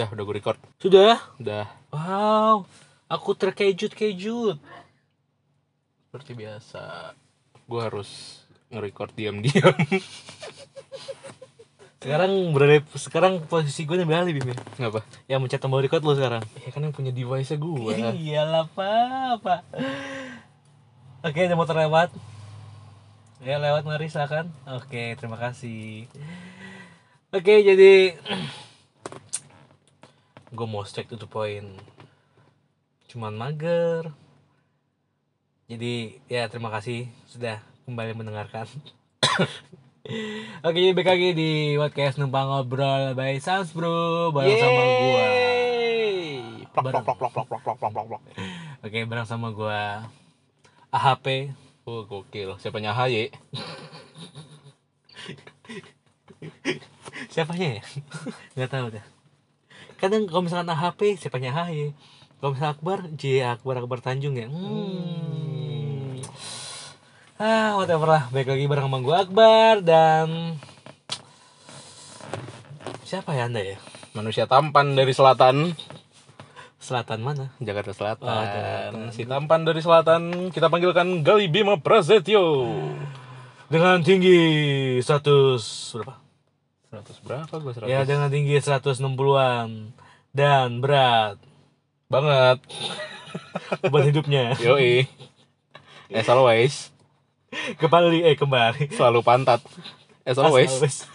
[0.00, 0.56] Dah, udah gue record.
[0.80, 1.20] Sudah?
[1.36, 1.68] Udah.
[1.92, 2.64] Wow,
[3.04, 4.56] aku terkejut-kejut.
[6.08, 7.12] Seperti biasa.
[7.68, 8.40] Gue harus
[8.72, 9.76] nge-record diam-diam.
[12.00, 14.56] Sekarang berada sekarang posisi gue alih Bim ya.
[14.80, 15.04] Ngapa?
[15.28, 16.40] Yang mencet tombol record lo sekarang.
[16.64, 17.92] Ya kan yang punya device-nya gue.
[18.16, 19.60] Iyalah pak, pak.
[21.28, 22.08] Oke, ada motor lewat.
[23.44, 24.48] Ya lewat mari silakan.
[24.64, 26.08] Oke, terima kasih.
[27.36, 28.16] Oke, jadi
[30.50, 31.78] gue mau straight to the point.
[33.06, 34.10] Cuman mager.
[35.70, 38.66] Jadi ya terima kasih sudah kembali mendengarkan.
[40.66, 45.22] Oke, jadi balik lagi di podcast numpang ngobrol by Sans Bro bareng sama gua.
[45.22, 46.66] Yeay.
[46.74, 47.04] Plok, Bareng.
[47.06, 48.22] plok, plok, plok, plok, plok, plok, plok, plok.
[48.82, 50.10] Oke, bareng sama gua
[50.90, 51.54] AHP.
[51.86, 52.58] Oh, gokil.
[52.58, 53.30] Siapanya HY?
[57.32, 57.82] Siapanya ya?
[58.58, 59.19] Gak tahu dah.
[60.00, 61.92] Kadang kalau misalkan AHP, siapanya HY.
[62.40, 64.48] Kalau misalkan Akbar, J Akbar Akbar Tanjung ya.
[64.48, 66.16] Hmm.
[67.36, 68.32] Ah, whatever lah.
[68.32, 70.56] Baik lagi bareng sama gua Akbar dan
[73.04, 73.76] siapa ya Anda ya?
[74.16, 75.76] Manusia tampan dari selatan.
[76.80, 77.52] Selatan mana?
[77.60, 78.24] Jakarta Selatan.
[78.24, 79.12] Oh, Jakarta.
[79.12, 82.72] Si tampan dari selatan kita panggilkan Gali Bima Prasetyo.
[83.68, 84.40] Dengan tinggi
[85.04, 85.60] 100
[85.92, 86.29] berapa?
[86.90, 87.86] 100 berapa gue 100?
[87.86, 89.94] Ya dengan tinggi 160-an
[90.34, 91.38] dan berat
[92.10, 92.58] Banget.
[93.86, 95.06] beban hidupnya Yoi.
[96.10, 96.90] As always.
[97.78, 99.62] kembali eh kembali Selalu pantat.
[100.26, 100.70] As always.
[100.82, 101.06] as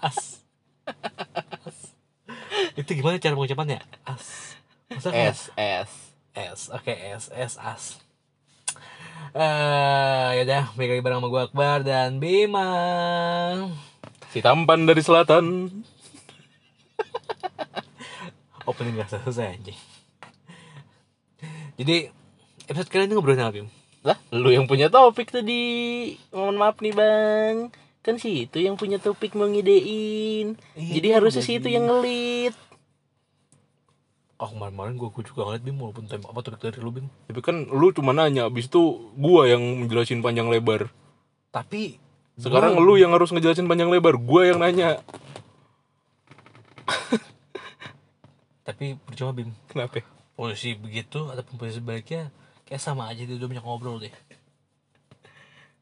[0.00, 0.18] as
[2.78, 4.54] itu gimana cara pengucapannya as
[4.88, 5.50] Masa S.
[5.58, 5.90] S.
[6.32, 7.98] S oke S S as
[9.34, 12.70] eh ya udah balik lagi bareng sama gue Akbar dan Bima
[14.32, 15.44] Si tampan dari selatan.
[18.68, 19.78] opening gak selesai anjing
[21.78, 22.10] jadi
[22.66, 23.70] episode kali ini ngobrolin apa Bim?
[24.02, 26.10] Lah, lu yang punya topik tadi.
[26.34, 27.70] Mohon maaf nih, Bang.
[28.02, 30.58] Kan si itu yang punya topik mau ngidein.
[30.74, 32.50] Iya, Jadi harusnya si itu yang ngelit.
[34.42, 37.70] Oh kemarin-kemarin gue, juga ngeliat Bim walaupun tema apa topik dari lu Bim Tapi kan
[37.70, 40.90] lu cuma nanya, abis itu gua yang menjelasin panjang lebar.
[41.54, 42.02] Tapi
[42.38, 45.02] Sekarang gua- lu yang harus ngejelasin panjang lebar, gua yang nanya.
[48.64, 50.04] Tapi percuma Bim Kenapa?
[50.36, 52.28] Posisi begitu ataupun posisi sebaliknya
[52.68, 54.12] Kayak sama aja dia udah banyak ngobrol deh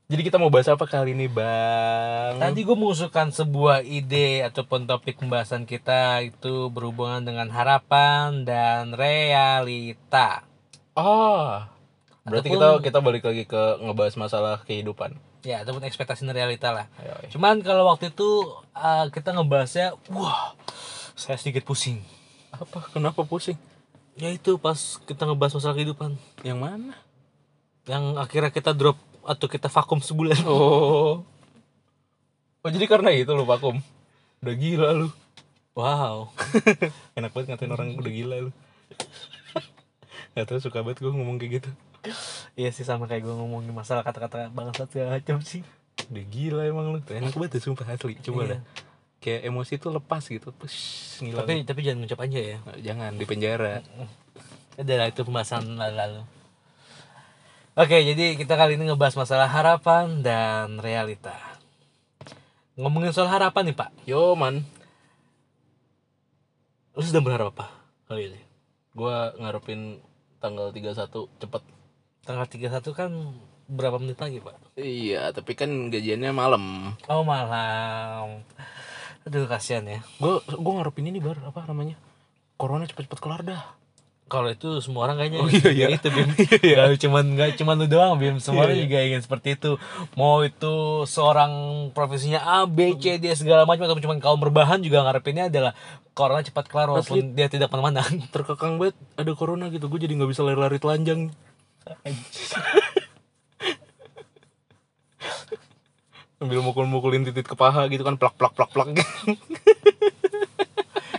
[0.07, 2.39] Jadi kita mau bahas apa kali ini, Bang?
[2.39, 10.47] Tadi gue mengusulkan sebuah ide ataupun topik pembahasan kita itu berhubungan dengan harapan dan realita.
[10.95, 11.75] Ah.
[12.23, 15.19] Berarti Ataupun- kita kita balik lagi ke ngebahas masalah kehidupan.
[15.47, 16.91] Ya, ataupun ekspektasi dan realita lah.
[16.99, 17.29] Ayo, ayo.
[17.31, 20.59] Cuman kalau waktu itu uh, kita ngebahasnya, wah,
[21.15, 22.03] saya sedikit pusing.
[22.51, 22.91] Apa?
[22.91, 23.55] Kenapa pusing?
[24.19, 26.95] Ya itu pas kita ngebahas masalah kehidupan, Yang mana?
[27.87, 30.43] yang akhirnya kita drop atau kita vakum sebulan.
[30.51, 31.23] Oh.
[32.67, 33.79] Oh, jadi karena itu lu vakum.
[34.43, 35.09] Udah gila lu.
[35.79, 36.35] Wow.
[37.19, 38.51] Enak banget ngatain orang udah gila lu.
[40.35, 41.71] Gak tau suka banget gue ngomong kayak gitu.
[42.57, 45.61] Iya sih sama kayak gue ngomongin masalah kata-kata bangsat segala macam sih.
[46.09, 46.99] Udah gila emang lu.
[47.05, 48.17] Enak banget tuh, sumpah asli.
[48.25, 48.51] Coba Iya.
[48.57, 48.61] dah.
[49.21, 50.49] Kayak emosi tuh lepas gitu.
[50.57, 50.79] Push,
[51.21, 51.45] ngilang.
[51.45, 52.57] Tapi tapi jangan ngucap aja ya.
[52.65, 53.85] Nah, jangan di penjara.
[54.77, 56.25] Udah lah itu pembahasan lalu-lalu.
[57.77, 61.37] Oke, jadi kita kali ini ngebahas masalah harapan dan realita.
[62.77, 64.65] Ngomongin soal harapan nih Pak, Yo man,
[66.93, 67.69] lu sedang berharap apa
[68.09, 68.41] kali ini?
[68.97, 70.01] gua ngarepin
[70.41, 71.63] tanggal 31 cepet.
[72.27, 73.11] Tanggal 31 kan
[73.67, 74.75] berapa menit lagi Pak?
[74.75, 76.93] Iya, tapi kan gajiannya malam.
[77.07, 78.43] Oh malam.
[79.23, 80.03] Aduh kasihan ya.
[80.19, 81.95] Gua gua ngarepin ini bar apa namanya?
[82.59, 83.63] Corona cepet-cepet kelar dah.
[84.27, 85.87] Kalau itu semua orang kayaknya Oh, iya, iya.
[85.95, 86.27] itu Bim.
[86.75, 88.87] Gak cuman gak cuman lu doang Bim, semua orang Iya, iya.
[88.91, 89.71] juga ingin seperti itu.
[90.19, 90.75] Mau itu
[91.07, 91.53] seorang
[91.95, 95.79] profesinya A, B, C, D segala macam atau cuman kaum berbahan juga ngarepinnya adalah
[96.11, 98.03] corona cepat kelar walaupun dia tidak ke mana-mana.
[98.35, 99.87] Terkekang banget ada corona gitu.
[99.87, 101.31] Gue jadi nggak bisa lari-lari telanjang.
[106.37, 108.89] Sambil mukul-mukulin titik ke paha gitu kan plak plak plak plak.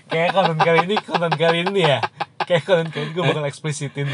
[0.08, 2.00] Kayak konten kali ini konten kali ini ya.
[2.40, 4.08] Kayak konten kali ini gue bakal eksplisitin.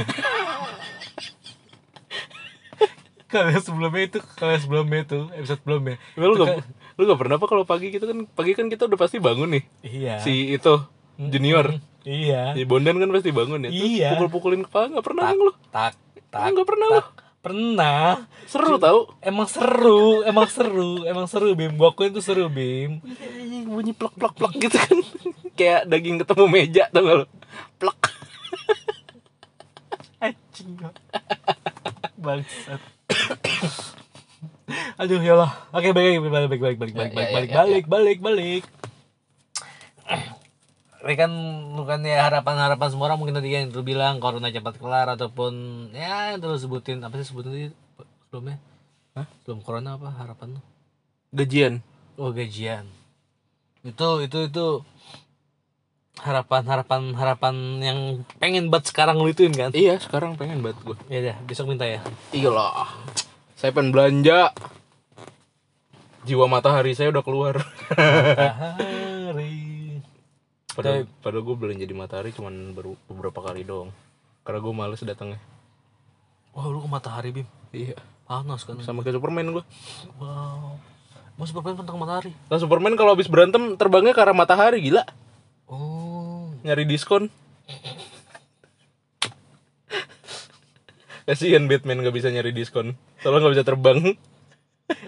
[3.26, 7.04] kalau yang sebelumnya itu kalau yang sebelumnya itu episode sebelumnya lu itu gak, kan- lu
[7.04, 9.64] gak pernah apa kalau pagi gitu kan pagi kan kita udah pasti bangun nih.
[9.82, 10.86] iya Si itu
[11.18, 11.74] junior.
[12.06, 13.70] iya Si Bondan kan pasti bangun ya.
[13.70, 14.10] Terus Iya.
[14.14, 15.50] pukul-pukulin kepala nggak pernah tak lu.
[15.68, 15.94] tak
[16.34, 17.06] tak Nggak pernah tak.
[17.44, 18.08] pernah.
[18.48, 19.00] Seru tau.
[19.22, 21.72] emang seru emang seru emang seru bim.
[21.76, 22.98] Gua akuin tuh seru bim.
[23.64, 24.98] Bunyi plak plak plak gitu kan.
[25.60, 27.26] kayak daging ketemu meja tau gak lu?
[27.78, 27.98] Plek.
[30.24, 30.80] Anjing
[32.18, 32.82] bangsat.
[34.98, 35.52] Aduh ya Allah.
[35.70, 38.64] Oke balik balik balik balik balik balik Ya, ya, balik ya, balik balik balik.
[40.10, 40.43] ini
[41.04, 41.32] kan
[41.76, 45.52] bukan ya harapan-harapan semua orang mungkin tadi yang lu bilang corona cepat kelar ataupun
[45.92, 47.68] ya yang lu sebutin apa sih sebutin tadi
[48.32, 48.58] sebelumnya?
[49.14, 49.28] Hah?
[49.44, 50.62] sebelum corona apa harapan lu?
[51.36, 51.84] Gajian.
[52.16, 52.88] Oh gajian.
[53.84, 54.68] Itu itu itu
[56.24, 58.00] harapan harapan harapan yang
[58.40, 59.76] pengen buat sekarang lu ituin kan?
[59.76, 62.00] Iya sekarang pengen banget gue ya udah besok minta ya.
[62.32, 62.88] Iyalah.
[63.60, 64.56] Saya pengen belanja.
[66.24, 67.60] Jiwa matahari saya udah keluar.
[67.92, 69.63] Hari
[70.74, 73.94] padahal, padahal gue belanja di matahari cuman baru beberapa kali doang.
[74.44, 75.40] Karena gue males datangnya.
[76.54, 77.48] Wah lu ke matahari bim?
[77.74, 77.98] Iya.
[78.28, 78.78] Panas kan?
[78.82, 79.64] Sama kayak Superman gue
[80.22, 80.78] wow.
[81.34, 82.32] Mau Superman tentang matahari.
[82.50, 85.06] Nah Superman kalau habis berantem terbangnya ke arah matahari gila.
[85.66, 86.54] Oh.
[86.62, 87.30] Nyari diskon.
[91.24, 93.00] Kasihan Batman gak bisa nyari diskon.
[93.24, 94.00] Soalnya gak bisa terbang.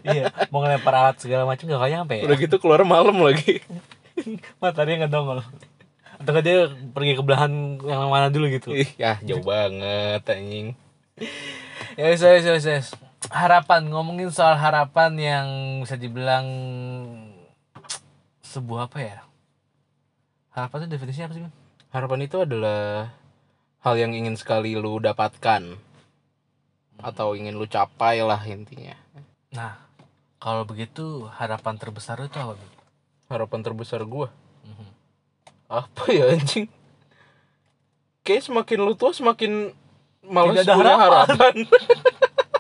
[0.08, 2.26] Iya mau ngelempar alat segala macam gak kayak nyampe ya?
[2.26, 3.60] Udah gitu keluar malam lagi
[4.62, 5.42] matahari nggak dongol
[6.16, 10.74] atau dia pergi ke belahan yang mana dulu gitu ih ya jauh banget anjing
[12.00, 12.88] ya wes wes wes, wes.
[13.32, 15.48] harapan ngomongin soal harapan yang
[15.84, 16.46] bisa dibilang
[18.44, 19.18] sebuah apa ya
[20.56, 21.54] harapan itu definisinya apa sih Bim?
[21.92, 23.12] harapan itu adalah
[23.84, 25.76] hal yang ingin sekali lu dapatkan
[27.04, 28.96] atau ingin lu capai lah intinya
[29.52, 29.76] nah
[30.40, 32.85] kalau begitu harapan terbesar itu apa Bim?
[33.28, 34.30] Harapan terbesar gua.
[34.64, 34.88] Mhm.
[35.66, 36.70] apa ya anjing?
[38.22, 39.74] Kayak semakin lu tua semakin
[40.22, 41.26] malas Tidak ada punya harapan.
[41.30, 41.56] harapan.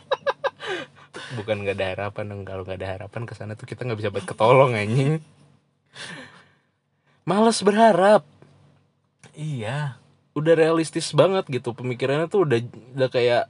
[1.37, 4.09] Bukan nggak ada harapan dong kalau nggak ada harapan ke sana tuh kita nggak bisa
[4.09, 5.21] buat ketolong anjing.
[7.25, 8.21] Malas berharap.
[9.33, 9.97] Iya.
[10.37, 12.59] Udah realistis banget gitu pemikirannya tuh udah
[12.95, 13.43] udah kayak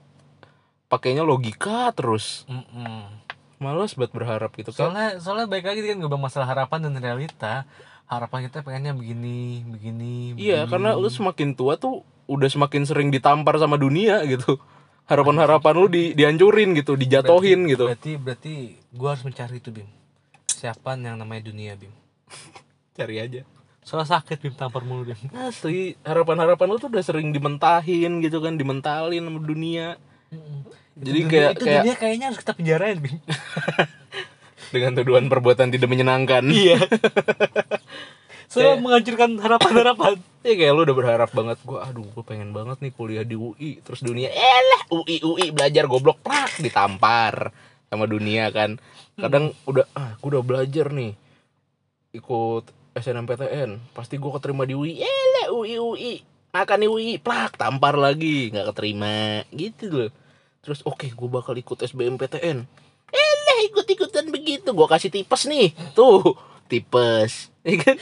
[0.87, 2.47] pakainya logika terus.
[2.47, 3.24] Mm-mm.
[3.65, 4.93] Malas buat berharap gitu kan?
[4.93, 7.65] Soalnya soalnya baik lagi kan gue bilang masalah harapan dan realita.
[8.05, 10.69] Harapan kita pengennya begini begini iya begini.
[10.69, 14.61] karena lu semakin tua tuh udah semakin sering ditampar sama dunia gitu.
[15.05, 17.85] Harapan-harapan lu di dihancurin gitu dijatohin Berarti- gitu.
[17.89, 18.55] berarti berarti
[18.93, 19.89] gue harus mencari itu bim.
[20.45, 21.89] Siapa yang namanya dunia bim?
[22.97, 23.41] Cari aja.
[23.81, 25.17] Soalnya sakit bim tampar mulu bim.
[25.33, 29.97] Asli harapan-harapan lu tuh udah sering dimentahin gitu kan dimentalin sama dunia
[30.95, 33.17] Jadi Itu kayak- dunia, itu kayak- dunia kayaknya harus kita penjarain bim
[34.73, 36.43] dengan tuduhan perbuatan tidak menyenangkan.
[36.47, 36.79] Iya.
[38.45, 40.13] Soalnya Kayak- menghancurkan harapan-harapan.
[40.45, 43.81] Ya kayak lu udah berharap banget gua aduh gua pengen banget nih kuliah di UI
[43.81, 46.21] terus dunia elah UI UI belajar goblok.
[46.21, 47.49] Prak ditampar
[47.89, 48.77] sama dunia kan.
[49.17, 51.17] Kadang udah ah gua udah belajar nih
[52.13, 52.63] ikut
[52.93, 56.13] SNMPTN pasti gua keterima di UI elah UI UI
[56.53, 59.41] makan di UI plak tampar lagi nggak keterima.
[59.49, 60.09] Gitu loh
[60.65, 62.65] terus oke gua bakal ikut SBMPTN
[63.15, 64.69] elah ikut ikutan begitu.
[64.73, 65.71] Gua kasih tipes nih.
[65.93, 66.35] Tuh
[66.67, 67.33] tipes.
[67.65, 67.97] Ya kan?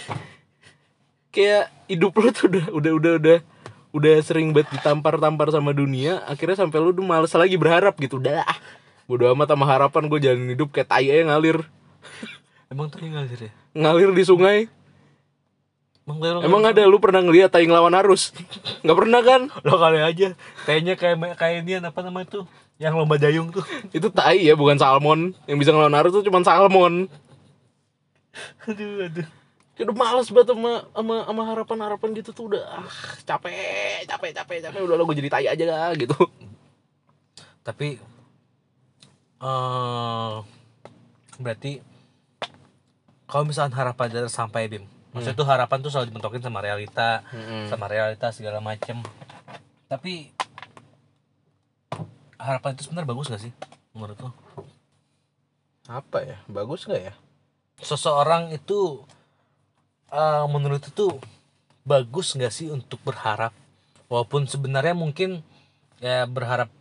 [1.31, 3.37] Kayak hidup lu tuh udah udah udah udah
[3.95, 6.19] udah sering banget ditampar-tampar sama dunia.
[6.27, 8.19] Akhirnya sampai lu tuh males lagi berharap gitu.
[8.19, 8.59] Udah ah
[9.07, 11.63] bodo amat sama harapan gue jalan hidup kayak tai aja ngalir.
[12.67, 13.51] Emang tuh ngalir ya?
[13.71, 14.67] Ngalir di sungai
[16.03, 18.35] emang emang ada lu pernah ngeliat tai ngelawan arus?
[18.83, 19.41] Nggak pernah kan?
[19.65, 20.35] Lo kali aja
[20.67, 22.43] kayaknya kayak kayak ini apa namanya tuh
[22.81, 23.63] yang lomba dayung tuh.
[23.95, 25.31] Itu tai ya bukan salmon.
[25.47, 27.07] Yang bisa ngelawan arus tuh cuma salmon.
[28.67, 29.27] Aduh aduh.
[29.73, 32.85] Udah males banget sama sama, sama harapan-harapan gitu tuh udah ah,
[33.25, 34.79] capek capek capek capek.
[34.85, 36.13] Udah lo gue jadi tai aja lah gitu.
[37.65, 37.97] Tapi
[39.43, 40.35] eh
[41.41, 41.81] berarti
[43.25, 47.21] kalau misalnya harapan tidak sampai bim maksudnya tuh harapan tuh selalu dibentokin sama realita
[47.69, 48.99] sama realita segala macem.
[49.87, 50.33] Tapi
[52.37, 53.53] harapan itu sebenarnya bagus gak sih
[53.93, 54.31] menurut lo?
[55.87, 56.37] Apa ya?
[56.49, 57.13] Bagus gak ya?
[57.79, 59.03] Seseorang itu
[60.11, 61.17] eh, menurut itu
[61.83, 63.51] bagus nggak sih untuk berharap?
[64.07, 65.43] Walaupun sebenarnya mungkin
[65.99, 66.71] ya berharap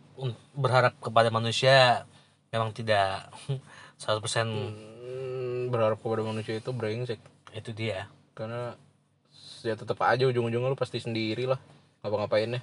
[0.53, 2.05] berharap kepada manusia
[2.53, 3.29] memang tidak
[4.01, 7.19] 100% Hmm, berharap kepada manusia itu brengsek.
[7.51, 8.77] Itu dia karena
[9.63, 11.57] ya tetap aja ujung-ujungnya lu pasti sendiri lah
[12.03, 12.61] ngapa-ngapainnya.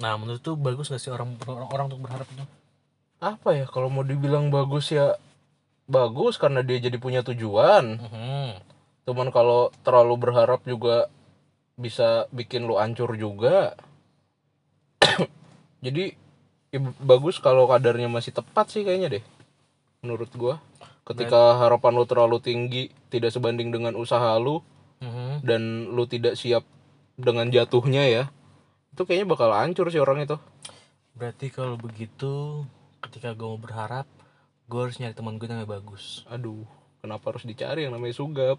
[0.00, 2.44] Nah menurut tuh bagus nggak sih orang orang, orang untuk berharap itu?
[3.22, 5.14] Apa ya kalau mau dibilang bagus ya
[5.86, 8.00] bagus karena dia jadi punya tujuan.
[8.00, 8.74] Mhm.
[9.02, 11.10] cuman kalau terlalu berharap juga
[11.74, 13.74] bisa bikin lu ancur juga.
[15.82, 16.14] Jadi
[16.70, 19.24] ya bagus kalau kadarnya masih tepat sih kayaknya deh
[20.00, 20.56] menurut gua
[21.04, 24.62] ketika harapan lu terlalu tinggi tidak sebanding dengan usaha lu
[24.98, 25.42] Mhm.
[25.42, 26.62] dan lu tidak siap
[27.14, 28.24] dengan jatuhnya ya
[28.88, 30.38] itu kayaknya bakal hancur sih orang itu
[31.12, 32.62] Berarti kalau begitu
[33.00, 34.06] ketika gue mau berharap
[34.64, 36.22] gue harus nyari teman gue yang namanya bagus.
[36.24, 36.64] aduh
[36.98, 38.56] kenapa harus dicari yang namanya sugap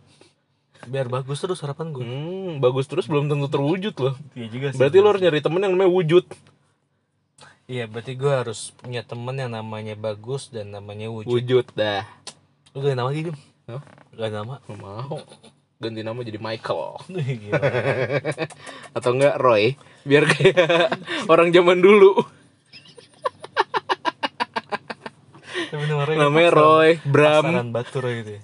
[0.83, 2.03] Biar bagus terus harapan gue.
[2.03, 4.77] hmm, bagus terus belum tentu terwujud loh Iya juga sih.
[4.77, 6.25] berarti lu harus nyari temen yang namanya wujud
[7.63, 11.31] Iya, berarti gue harus punya teman yang namanya bagus dan namanya wujud.
[11.31, 12.03] wujud dah
[12.73, 13.29] Lu gak ada nama lagi?
[13.69, 13.81] Hah?
[14.11, 14.55] Gak ada nama?
[14.65, 15.17] Nggak mau.
[15.77, 16.81] Ganti nama jadi Michael.
[18.97, 19.77] Atau enggak Roy.
[20.01, 20.57] Biar kayak
[21.31, 22.17] orang zaman dulu.
[25.73, 27.45] Roy namanya Roy Bram.
[27.45, 28.41] Pasaran Batur gitu ya.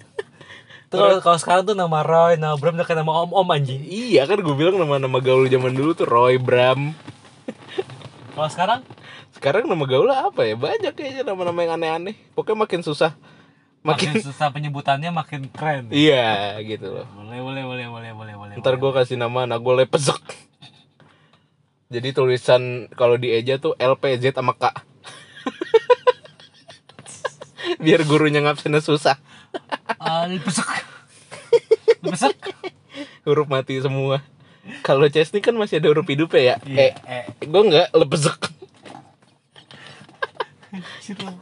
[0.89, 3.81] Tuh kalau- kalau sekarang tuh nama Roy, nama Bram udah kayak nama om-om anjing.
[3.83, 6.93] iya kan gue bilang nama-nama gaul zaman dulu tuh Roy Bram.
[8.33, 8.79] Kalau sekarang?
[9.31, 10.53] Sekarang nama gaul apa ya?
[10.53, 12.15] Banyak kayaknya nama-nama yang aneh-aneh.
[12.33, 13.13] Pokoknya makin susah
[13.81, 15.87] makin, makin susah penyebutannya makin keren.
[15.89, 18.53] iya gitu loh Boleh, boleh, boleh, boleh, boleh, boleh.
[18.57, 20.19] ntar gue kasih nama anak gue lepesek
[21.89, 24.69] jadi tulisan kalau di eja tuh LPZ sama K
[27.79, 29.17] biar gurunya ngabsennya susah
[29.95, 30.69] Ah, besek.
[31.99, 32.37] Besek.
[33.23, 34.21] huruf mati semua
[34.79, 37.25] kalau Chesney kan masih ada huruf hidup ya Iya, eh eh.
[37.41, 38.37] gue nggak lepesek
[41.17, 41.33] lah.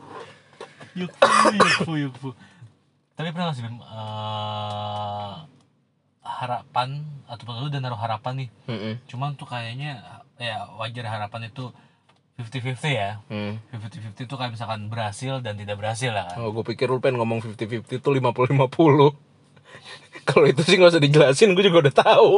[0.98, 2.30] Yukfu, yukfu, yukfu.
[3.13, 3.77] Tapi pernah gak sih, Bim?
[3.77, 5.34] eh,
[6.27, 6.89] harapan
[7.25, 8.94] atau lu udah naruh harapan nih Mm-mm.
[9.10, 10.04] cuman tuh kayaknya
[10.38, 11.72] ya wajar harapan itu
[12.38, 13.58] 50-50 ya Hmm.
[13.74, 17.18] 50-50 itu kayak misalkan berhasil dan tidak berhasil lah kan Oh, gue pikir lu pengen
[17.18, 19.18] ngomong 50-50 tuh 50-50
[20.27, 22.32] Kalau itu sih gak usah dijelasin, gue juga udah tahu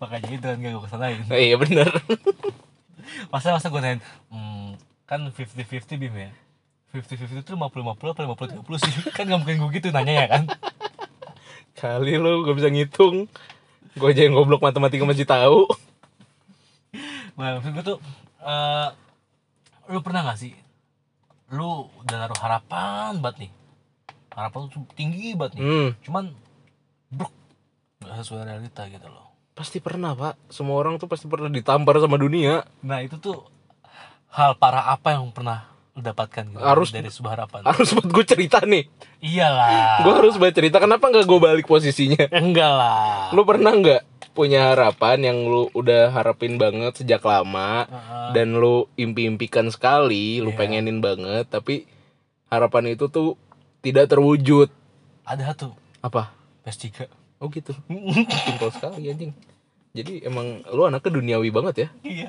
[0.00, 1.90] makanya itu kan gak gue kesanain Nah, iya bener
[3.28, 4.00] masa masa gue nanyain
[4.32, 6.30] hmm, kan 50-50 bim ya
[7.02, 8.20] 50-50 itu 50-50 apa
[8.56, 8.92] 50-30 sih?
[9.16, 10.42] Kan gak mungkin gue gitu nanya ya kan?
[11.76, 13.28] Kali lu gak bisa ngitung.
[13.96, 15.68] Gue aja yang goblok matematika masih tahu.
[17.36, 17.98] Nah maksud gue tuh
[18.40, 18.88] eh,
[19.92, 20.52] lu pernah gak sih
[21.54, 23.50] lu udah naruh harapan banget nih?
[24.34, 25.62] Harapan lu tinggi banget nih.
[25.62, 26.24] Hmm, cuman
[27.12, 27.32] bruk
[28.02, 29.30] gak sesuai realita gitu loh.
[29.54, 30.36] Pasti pernah pak.
[30.50, 32.66] Semua orang tuh pasti pernah ditampar sama dunia.
[32.82, 33.46] Nah itu tuh
[34.32, 38.60] hal parah apa yang pernah dapatkan gitu Harus- dari sebuah harapan Harus buat gue cerita
[38.60, 38.84] nih
[39.20, 44.02] iyalah Gue harus buat cerita, kenapa gak gue balik posisinya enggak lah Lu pernah nggak
[44.30, 48.28] punya harapan yang lu udah harapin banget sejak lama Heeh.
[48.32, 50.58] dan lu impi-impikan sekali, lu Iya.
[50.58, 51.88] pengenin banget, tapi
[52.46, 53.40] harapan itu tuh
[53.80, 54.68] tidak terwujud.
[55.24, 55.72] ada tuh
[56.04, 56.36] Apa?
[56.62, 57.72] PS3 Oh gitu.
[58.44, 59.32] Simpel sekali anjing.
[59.92, 61.88] Jadi emang lu anaknya duniawi banget ya.
[62.02, 62.28] iya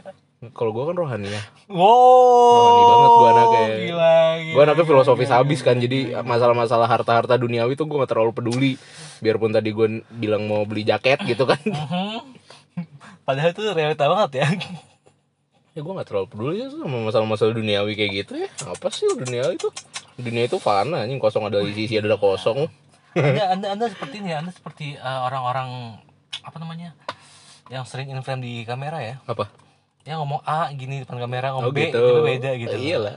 [0.54, 1.42] Kalau gua kan rohani ya.
[1.68, 3.66] wow Rohani banget gua anaknya.
[3.66, 5.76] gila, gila Gua anaknya filosofis gila, habis gila, kan.
[5.76, 8.74] gila, Jadi masalah-masalah harta-harta duniawi tuh gua gak terlalu peduli.
[9.18, 11.58] Biarpun tadi gua bilang mau beli jaket gitu kan.
[13.26, 14.48] Padahal itu realita banget ya
[15.74, 19.62] ya gue gak terlalu peduli ya sama masalah-masalah duniawi kayak gitu ya apa sih duniawi
[19.62, 19.70] itu
[20.18, 22.66] dunia itu fana anjing kosong ada isi isi ada kosong
[23.14, 26.02] anda anda anda seperti ini ya anda seperti eh, orang-orang
[26.42, 26.98] apa namanya
[27.70, 29.54] yang sering in frame di kamera ya apa
[30.08, 32.00] yang ngomong A gini depan kamera ngomong oh B gitu.
[32.00, 32.72] tapi beda gitu.
[32.72, 32.80] Loh.
[32.88, 33.16] iyalah.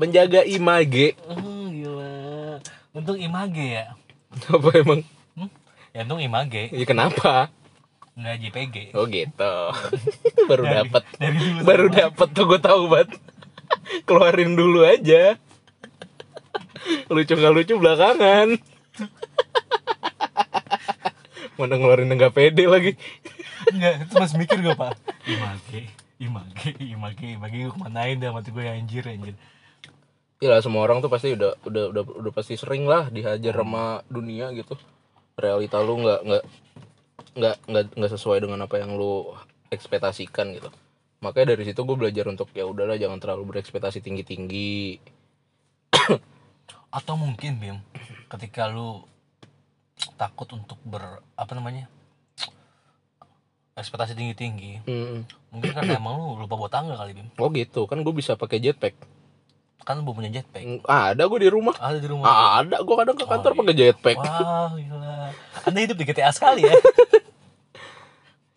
[0.00, 1.12] Menjaga image.
[1.28, 2.56] Hmm, gila.
[2.96, 3.92] Untung image ya.
[4.48, 5.04] Apa emang?
[5.36, 5.52] Hmm?
[5.92, 6.72] ya untung image.
[6.72, 7.52] Ya kenapa?
[8.16, 9.56] Nggak JPG oh gitu.
[10.48, 10.88] Baru Dari-
[11.36, 11.96] dulu baru sama.
[12.08, 13.12] dapat tuh gue tahu banget.
[14.08, 15.36] Keluarin dulu aja.
[17.12, 18.56] Lucu nggak lucu belakangan.
[21.60, 22.96] Mana ngeluarin nggak pede lagi.
[23.68, 24.96] Enggak, itu masih mikir gue pak.
[25.28, 29.34] Image, image, image, image gue kemanain dah mati gue anjir anjir
[30.40, 34.00] Iya lah, semua orang tuh pasti udah udah udah udah pasti sering lah dihajar sama
[34.08, 34.72] dunia gitu.
[35.36, 36.44] Realita lu nggak nggak
[37.36, 39.36] nggak nggak nggak sesuai dengan apa yang lu
[39.68, 40.72] ekspektasikan gitu.
[41.20, 44.96] Makanya dari situ gue belajar untuk ya udahlah jangan terlalu berekspektasi tinggi tinggi.
[46.96, 47.76] Atau mungkin Bim
[48.32, 49.04] Ketika lu
[50.16, 51.84] takut untuk ber apa namanya
[53.72, 54.72] ekspektasi tinggi tinggi
[55.48, 58.58] mungkin karena emang lu lupa buat tangga kali Bim Oh gitu kan gue bisa pakai
[58.58, 58.94] jetpack.
[59.80, 61.72] kan lu belum punya jetpack Mm, Ada gue di rumah.
[61.74, 64.16] ada di rumah Ada gue kadang ke kantor Oh, pakai jetpack.
[64.16, 66.74] wah gila anda hidup di GTA sekali ya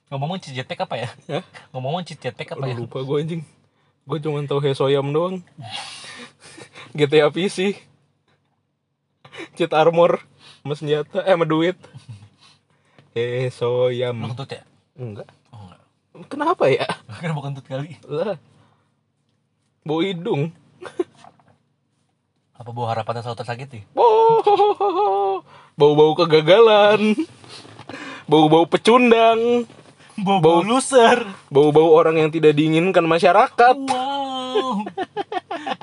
[0.07, 1.43] ngomong-ngomong cheat jetpack apa ya Hah?
[1.71, 3.41] ngomong-ngomong cheat jetpack apa ya Aduh lupa gue anjing.
[4.03, 5.39] Gue cuma tahu Hesoyam doang.
[6.93, 7.79] GTA PC.
[9.55, 10.19] Cheat armor
[10.59, 11.79] sama senjata eh sama duit.
[13.15, 14.17] lu Hesoyam.
[14.27, 14.61] kentut ya
[14.93, 15.29] Enggak.
[15.49, 15.73] oh
[16.13, 16.85] enggak Kenapa ya?
[17.11, 18.37] kan bukan kentut kali Lah.
[19.83, 20.53] Bau hidung.
[22.53, 25.41] apa bawa harapan yang selalu tersakiti Oh,
[25.73, 27.17] bau-bau kegagalan.
[28.23, 29.65] bau-bau pecundang
[30.13, 31.25] Bobo loser.
[31.49, 34.85] bau-bau orang yang tidak diinginkan masyarakat Wow.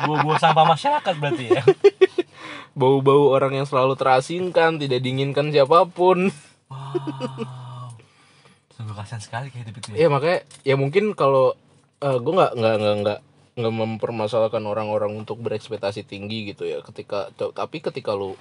[0.01, 1.63] Bobo sampah masyarakat berarti ya.
[2.73, 6.31] bau-bau orang yang selalu terasingkan tidak diinginkan siapa pun
[6.71, 7.70] Wow.
[8.81, 9.97] Sungguh kasihan sekali kayak itu ya.
[10.03, 11.53] ya makanya ya mungkin kalau
[12.01, 13.19] gue nggak nggak nggak nggak
[13.61, 18.41] nggak mempermasalahkan orang-orang untuk berekspektasi tinggi gitu ya ketika tapi ketika lu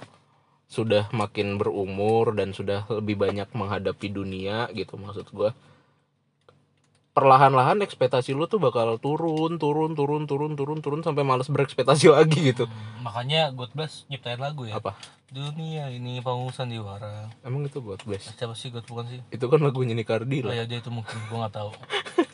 [0.64, 5.52] sudah makin berumur dan sudah lebih banyak menghadapi dunia gitu maksud gue
[7.10, 12.54] perlahan-lahan ekspektasi lu tuh bakal turun turun turun turun turun turun sampai males berekspektasi lagi
[12.54, 14.78] gitu Hmm, makanya God Bless nyiptain lagu ya.
[14.78, 14.94] apa
[15.30, 17.30] Dunia ini pangusan diwara.
[17.46, 18.82] emang itu buat best Siapa sih God?
[18.82, 19.22] Bukan sih?
[19.30, 20.58] itu kan lagunya Oh lah.
[20.58, 21.14] Ya udah itu mungkin.
[21.30, 21.70] Gua nggak tahu.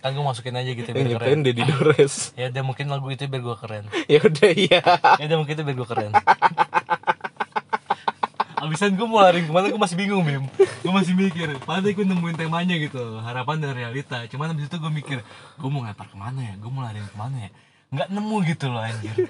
[0.00, 1.44] Kan gua masukin aja gitu biar keren.
[1.44, 3.84] Deddy Dores Ya udah mungkin lagu itu biar gua keren.
[4.08, 4.80] ya udah iya.
[5.20, 6.12] Ya udah mungkin itu biar gua keren.
[8.56, 10.48] Abisan gue mau lari ke mana gue masih bingung Bim.
[10.80, 14.24] Gue masih mikir Padahal gue nemuin temanya gitu Harapan dan realita.
[14.26, 15.18] Cuman abis itu gue mikir
[15.60, 16.56] Gue mau ngelempar ke mana ya?
[16.56, 17.50] Gue mau lari ke mana ya?
[17.92, 19.28] Nggak nemu gitu loh anjir.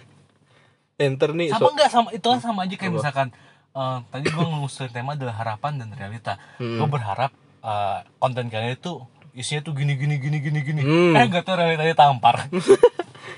[0.97, 1.91] Enter nih Sama so- nggak?
[1.91, 3.29] Sama Itu kan sama aja kayak misalkan
[3.77, 6.41] eh, Tadi gue ngusulin tema adalah harapan dan realita.
[6.57, 7.31] Gue berharap
[7.61, 9.05] eh, konten kalian itu
[9.37, 10.81] Isinya tuh gini gini gini gini gini.
[10.81, 11.13] Hmm.
[11.13, 12.49] Eh gak tau realitanya tampar.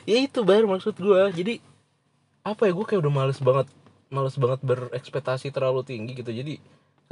[0.08, 1.60] Ya itu baru maksud gue jadi
[2.40, 3.68] apa ya gue kayak udah males banget
[4.08, 6.32] males banget berekspektasi terlalu tinggi gitu.
[6.32, 6.56] Jadi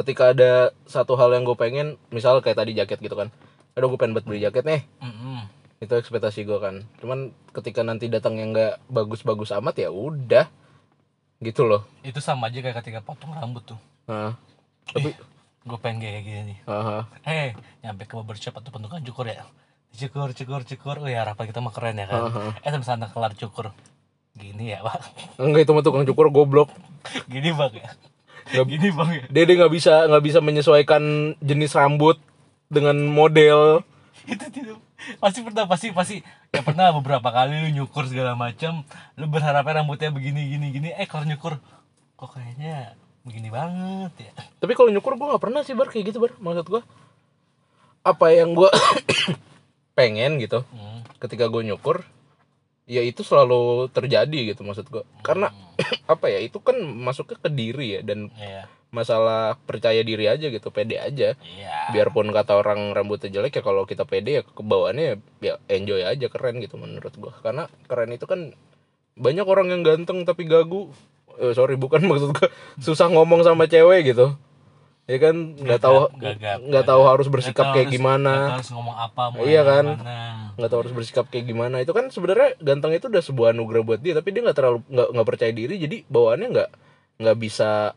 [0.01, 3.29] ketika ada satu hal yang gue pengen misal kayak tadi jaket gitu kan.
[3.77, 4.81] Aduh gue pengen buat beli jaket nih.
[5.05, 5.45] Mm-mm.
[5.77, 6.89] itu ekspektasi gue kan.
[7.05, 10.49] Cuman ketika nanti datang yang nggak bagus-bagus amat ya udah
[11.39, 14.33] gitu loh Itu sama aja kayak ketika potong rambut tuh nah,
[14.89, 15.13] tapi
[15.67, 17.11] Gue pengen kayak gini nih aha.
[17.27, 17.51] Eh,
[17.83, 19.43] nyampe ke barbershop atau tukang cukur ya.
[19.91, 20.97] Cukur, cukur, cukur.
[21.03, 22.31] Oh ya, harapan kita mah keren ya kan.
[22.31, 22.43] Aha.
[22.63, 23.75] Eh, sampai sana kelar cukur.
[24.31, 25.03] Gini ya, Pak.
[25.43, 26.71] enggak itu mah tukang cukur goblok
[27.35, 27.91] Gini, Bang ya.
[28.47, 29.27] Nggak- Gini, Bang ya.
[29.27, 31.03] dia dia nggak bisa nggak bisa menyesuaikan
[31.43, 32.23] jenis rambut
[32.71, 33.83] dengan model
[34.31, 34.79] Itu tidak
[35.23, 36.17] pasti pernah pasti pasti.
[36.51, 38.85] Ya pernah beberapa kali lu nyukur segala macam
[39.17, 40.89] lu berharapnya rambutnya begini gini gini.
[40.97, 41.61] Eh kalau nyukur
[42.17, 44.33] kok kayaknya begini banget ya?
[44.63, 45.89] Tapi kalau nyukur gue nggak pernah sih bar.
[45.93, 46.83] Kayak gitu bar maksud gue
[48.07, 48.71] apa yang gue
[49.99, 51.19] pengen gitu hmm.
[51.19, 52.07] ketika gue nyukur
[52.87, 55.51] ya itu selalu terjadi gitu maksud gue karena
[56.13, 60.69] apa ya itu kan masuknya ke diri ya dan iya masalah percaya diri aja gitu
[60.71, 61.37] pede aja.
[61.37, 61.93] Iya.
[61.93, 66.57] Biarpun kata orang rambutnya jelek ya kalau kita pede ya kebawaannya ya, enjoy aja keren
[66.59, 68.57] gitu menurut gue karena keren itu kan
[69.15, 70.89] banyak orang yang ganteng tapi gagu.
[71.37, 74.33] Eh, sorry bukan maksud gue susah ngomong sama cewek gitu.
[75.07, 76.11] Ya kan nggak tahu
[76.67, 78.27] nggak tahu harus bersikap tahu kayak harus- gimana.
[78.27, 79.85] nggak tahu harus ngomong apa mau Iya kan?
[80.59, 81.79] nggak tahu harus bersikap kayak gimana.
[81.79, 85.09] Itu kan sebenarnya ganteng itu udah sebuah anugerah buat dia tapi dia nggak terlalu nggak
[85.15, 86.71] nggak percaya diri jadi bawaannya nggak
[87.23, 87.95] nggak bisa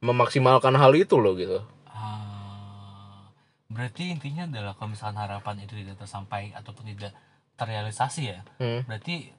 [0.00, 1.60] memaksimalkan hal itu loh gitu.
[1.88, 3.28] Ah,
[3.68, 7.12] berarti intinya adalah kalau misalkan harapan itu tidak tersampai ataupun tidak
[7.60, 9.36] terrealisasi ya hmm, berarti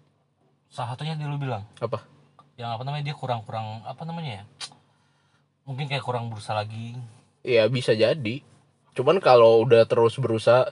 [0.69, 1.65] salah satunya dia lu bilang.
[1.81, 2.05] Apa?
[2.55, 4.43] Yang apa namanya dia kurang-kurang apa namanya ya?
[5.65, 6.93] Mungkin kayak kurang berusaha lagi.
[7.41, 8.45] Ya bisa jadi.
[8.93, 10.69] Cuman kalau udah terus berusaha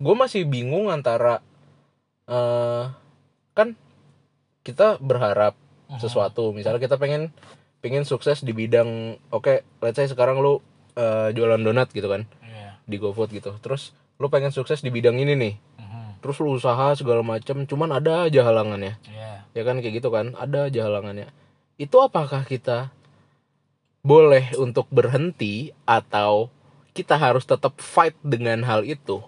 [0.00, 1.40] gue masih bingung antara
[2.28, 2.92] eh
[3.56, 3.74] kan
[4.60, 5.56] kita berharap
[5.98, 6.52] sesuatu.
[6.52, 7.32] Misalnya kita pengen
[7.80, 8.88] pengen sukses di bidang
[9.28, 10.60] oke let's say sekarang lu
[10.92, 12.76] eh, jualan donat gitu kan Iya.
[12.84, 16.20] di GoFood gitu terus lu pengen sukses di bidang ini nih Mhm.
[16.20, 19.48] terus lu usaha segala macam cuman ada aja halangannya Iya.
[19.50, 21.32] ya kan kayak gitu kan ada aja halangannya
[21.76, 22.92] itu apakah kita
[24.00, 26.48] boleh untuk berhenti atau
[26.92, 29.20] kita harus tetap fight dengan hal itu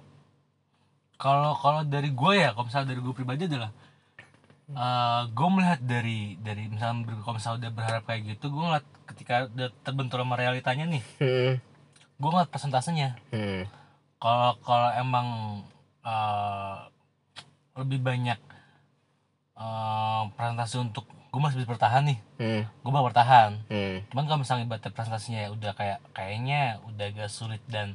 [1.17, 3.71] kalau kalau dari gue ya kalau misalnya dari gue pribadi adalah
[5.29, 9.69] gue melihat dari dari misalnya kalau misalnya udah berharap kayak gitu gue ngeliat ketika udah
[9.83, 11.53] terbentur sama realitanya nih hmm.
[12.17, 13.67] gue ngeliat persentasenya Hmm.
[14.17, 15.27] kalau kalau emang
[16.01, 16.77] eh,
[17.75, 18.39] lebih banyak
[19.55, 22.63] eh, presentasi untuk gue masih bisa bertahan nih Hmm.
[22.65, 23.99] gue bakal bertahan Hmm.
[24.09, 27.95] cuman kalau misalnya ibaratnya presentasinya ya udah kayak kayaknya udah agak sulit dan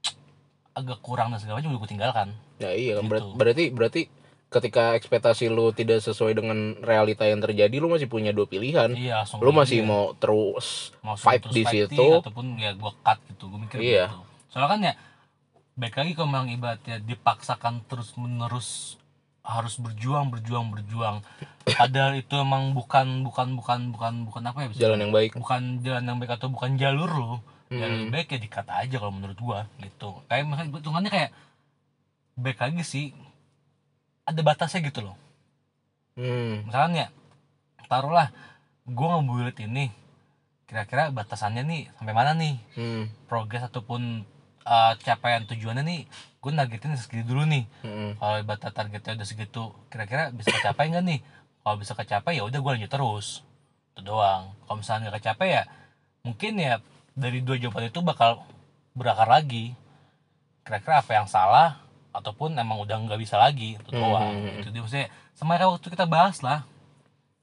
[0.78, 3.36] agak kurang dan segala macam gue tinggalkan ya iya kan Gitu.
[3.36, 4.02] berarti berarti
[4.50, 8.90] ketika ekspektasi lu tidak sesuai dengan realita yang terjadi lu masih punya dua pilihan.
[8.92, 12.06] Iya lu masih mau terus mau fight terus di situ.
[12.18, 14.10] ataupun ya gue cut gitu gue mikir Iya.
[14.10, 14.20] gitu.
[14.50, 14.92] Soalnya kan ya
[15.78, 18.98] baik lagi kalau memang ibaratnya dipaksakan terus menerus
[19.40, 21.22] harus berjuang berjuang berjuang.
[21.64, 25.30] Padahal itu emang bukan bukan bukan bukan bukan apa ya bisa jalan yang baik.
[25.32, 27.32] Bukan jalan yang baik atau bukan jalur lo
[27.70, 28.10] ya Hmm.
[28.10, 30.18] lebih baik ya dikata aja kalau menurut gua gitu.
[30.26, 31.30] Kayak misalnya hitungannya kayak
[32.34, 33.06] baik lagi sih
[34.30, 35.16] ada batasnya gitu loh.
[36.18, 36.66] Hmm.
[36.68, 37.08] misalnya
[37.78, 38.28] ya taruhlah
[38.84, 39.88] gua ngebuild ini
[40.68, 42.54] kira-kira batasannya nih sampai mana nih?
[42.78, 43.04] Hmm.
[43.26, 44.22] progres ataupun
[44.62, 46.00] eh, capaian tujuannya nih
[46.40, 47.68] gue nargetin segini dulu nih.
[47.84, 48.16] Mm-mm.
[48.16, 51.20] kalau ibarat targetnya udah segitu kira-kira bisa kecapai nggak nih?
[51.60, 53.44] Kalau bisa kecapai ya udah gue lanjut terus.
[53.92, 54.56] Itu doang.
[54.64, 55.62] Kalau misalnya nggak kecapai ya
[56.24, 56.80] mungkin ya
[57.12, 58.40] dari dua jawaban itu bakal
[58.96, 59.76] berakar lagi.
[60.64, 61.76] Kira-kira apa yang salah
[62.10, 64.58] ataupun emang udah nggak bisa lagi itu doang Hmm.
[64.62, 66.66] itu dia maksudnya kayak waktu kita bahas lah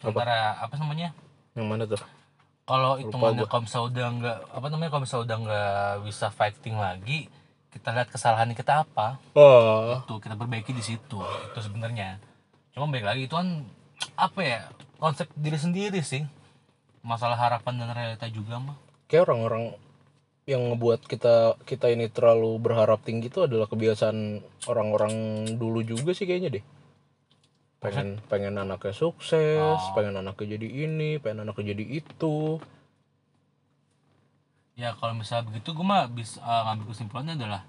[0.03, 1.09] antara apa namanya?
[1.57, 2.01] Yang mana tuh?
[2.67, 7.19] Kalau hitungannya kalau misalnya udah nggak apa namanya kalau misalnya udah nggak bisa fighting lagi
[7.71, 9.17] kita lihat kesalahan kita apa.
[9.33, 10.03] Oh.
[10.03, 12.19] Itu kita perbaiki di situ itu sebenarnya.
[12.75, 13.65] Cuma baik lagi itu kan
[14.19, 14.59] apa ya
[14.99, 16.27] konsep diri sendiri sih.
[17.01, 18.77] Masalah harapan dan realita juga mah
[19.07, 19.71] kayak orang-orang
[20.47, 24.39] yang ngebuat kita kita ini terlalu berharap tinggi itu adalah kebiasaan
[24.71, 26.65] orang-orang dulu juga sih kayaknya deh.
[27.83, 29.93] Pengen pengen anaknya sukses Oh.
[29.93, 32.63] pengen anaknya jadi ini pengen anaknya jadi itu.
[34.79, 37.61] Ya kalau misalnya begitu gue mah bisa eh, ngambil kesimpulannya adalah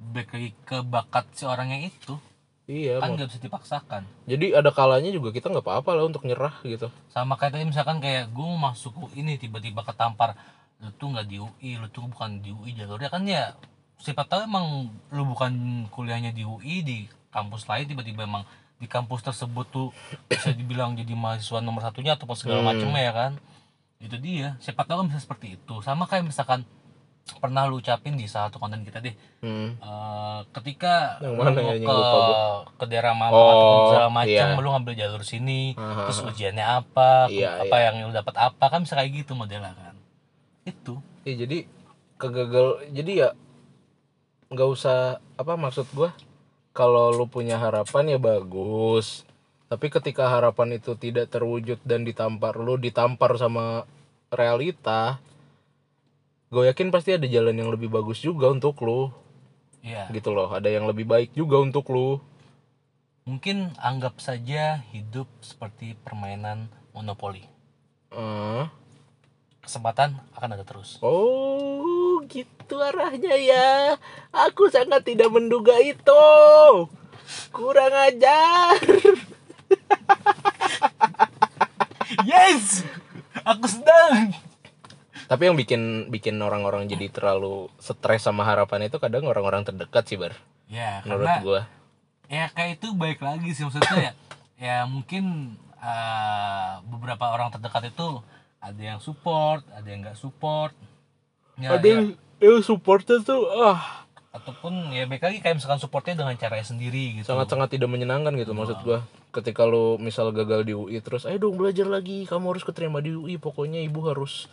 [0.00, 2.16] baik lagi ke bakat si orangnya itu.
[2.64, 4.08] Iya kan nggak bisa dipaksakan.
[4.24, 6.88] Jadi ada kalanya juga kita nggak apa-apa lah untuk nyerah gitu.
[7.12, 10.32] Sama kayak tadi misalkan kayak gue mau masuk ini tiba-tiba ketampar
[10.84, 13.56] lu tuh nggak di UI lu tuh bukan di UI jalurnya kan ya
[13.96, 14.66] siapa tahu emang
[15.08, 15.52] lu bukan
[15.88, 16.98] kuliahnya di UI di
[17.30, 18.44] kampus lain tiba-tiba emang
[18.74, 19.88] di kampus tersebut tuh
[20.26, 22.68] bisa dibilang jadi mahasiswa nomor satunya ataupun segala Hmm.
[22.68, 23.32] macamnya ya kan
[23.96, 26.68] itu dia siapa tahu bisa seperti itu sama kayak misalkan
[27.40, 29.80] pernah lu ucapin di salah satu konten kita deh hmm.
[29.80, 32.20] Eh, ketika Yang lu mana ya, ke lupa
[32.76, 34.60] ke daerah mana Oh, ataupun segala macam iya.
[34.60, 36.04] lu ngambil jalur sini Aha.
[36.04, 39.93] terus ujiannya apa Iya, apa yang lu dapat apa kan bisa kayak gitu modelnya kan
[40.64, 41.00] itu.
[41.24, 41.68] Ya, jadi
[42.20, 43.28] kegagal jadi ya
[44.52, 46.12] nggak usah apa maksud gua?
[46.74, 49.22] Kalau lu punya harapan ya bagus
[49.74, 53.88] tapi ketika harapan itu tidak terwujud dan ditampar lu ditampar sama
[54.28, 55.18] realita
[56.54, 59.10] gue yakin pasti ada jalan yang lebih bagus juga untuk lu.
[59.82, 62.22] Ya gitu loh ada yang lebih baik juga untuk lu.
[63.26, 67.42] Mungkin anggap saja hidup seperti permainan monopoli.
[68.14, 68.64] Eh,
[69.64, 71.00] kesempatan akan ada terus.
[71.00, 73.96] Oh gitu arahnya ya.
[74.30, 76.24] Aku sangat tidak menduga itu.
[77.50, 78.76] Kurang ajar.
[82.24, 82.86] Yes!
[83.42, 84.30] Aku sedang
[85.26, 90.20] Tapi yang bikin bikin orang-orang jadi terlalu stres sama harapan itu kadang orang-orang terdekat sih
[90.20, 90.36] bar.
[90.68, 91.60] ya Menurut karena gua.
[92.28, 94.12] ya kayak itu baik lagi sih maksudnya ya.
[94.60, 98.20] Ya mungkin eh, beberapa orang terdekat itu
[98.64, 100.72] ada yang support ada yang nggak support
[101.60, 102.04] ya, ada ya, yang
[102.40, 107.28] yang supportnya tuh ah ataupun ya baik lagi kayak misalkan supportnya dengan caranya sendiri gitu
[107.28, 109.06] sangat-sangat tidak menyenangkan gitu maksud gua.
[109.34, 113.18] Ketika lu misal gagal di UI terus, ayo dong belajar lagi, kamu harus keterima di
[113.18, 113.34] UI.
[113.34, 114.46] Pokoknya ibu harus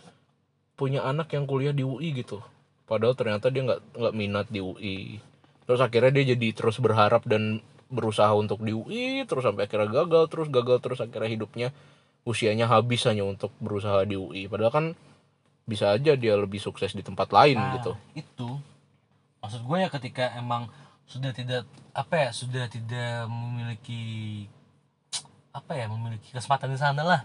[0.74, 2.42] punya anak yang kuliah di UI gitu.
[2.90, 5.22] Padahal ternyata dia nggak nggak minat di UI.
[5.70, 10.24] Terus akhirnya dia jadi terus berharap dan berusaha untuk di UI terus sampai akhirnya gagal
[10.32, 11.68] terus gagal terus akhirnya hidupnya
[12.22, 14.46] usianya habis hanya untuk berusaha di UI.
[14.46, 14.86] Padahal kan
[15.62, 17.92] bisa aja dia lebih sukses di tempat lain Nah, gitu.
[18.18, 18.48] itu
[19.38, 20.66] maksud gue ya ketika emang
[21.06, 21.62] sudah tidak
[21.94, 24.02] apa ya sudah tidak memiliki
[25.50, 27.20] apa ya memiliki kesempatan di sana lah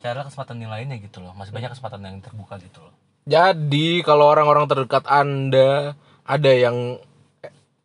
[0.00, 2.94] cara kesempatan yang lainnya gitu loh masih banyak kesempatan yang terbuka gitu loh
[3.28, 5.92] Jadi kalau orang-orang terdekat Anda
[6.24, 6.96] ada yang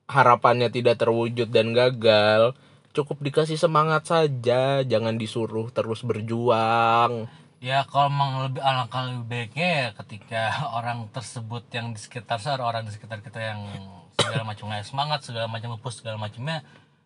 [0.06, 2.54] harapannya tidak terwujud dan gagal,
[2.96, 7.28] cukup dikasih semangat saja, jangan disuruh terus berjuang.
[7.58, 10.42] ya kalau emang lebih alangkah lebih baiknya ya ketika
[10.78, 13.62] orang tersebut yang di sekitar saya orang di sekitar kita yang
[14.14, 16.62] segala macamnya semangat segala macam ngepush segala macamnya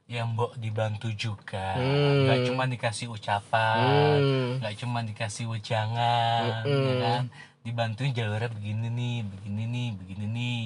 [0.05, 2.25] ya mbok dibantu juga Hmm.
[2.25, 3.79] nggak cuma dikasih ucapan
[4.19, 4.49] Hmm.
[4.59, 7.23] nggak cuma dikasih wejangan ya kan
[7.61, 10.65] dibantuin jalurnya begini nih begini nih begini nih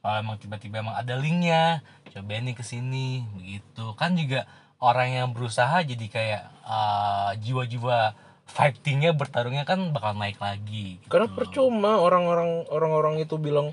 [0.00, 4.48] kalau emang tiba-tiba emang ada linknya cobain nih ke sini begitu kan juga
[4.80, 8.16] orang yang berusaha jadi kayak uh, jiwa-jiwa
[8.50, 11.12] fightingnya bertarungnya kan bakal naik lagi gitu.
[11.12, 13.70] Karena percuma orang-orang orang-orang itu bilang,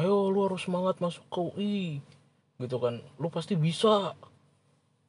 [0.00, 1.80] "Ayo lu harus semangat masuk ke UI."
[2.58, 2.98] Gitu kan.
[3.22, 4.18] Lu pasti bisa.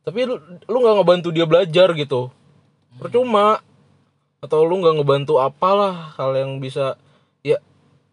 [0.06, 0.38] Tapi lu
[0.70, 2.30] lu nggak ngebantu dia belajar gitu.
[3.02, 3.64] Percuma.
[4.38, 6.94] Atau lu nggak ngebantu apalah hal yang bisa
[7.42, 7.58] ya